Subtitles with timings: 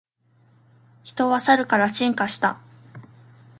[1.03, 2.59] 人はサルから進化した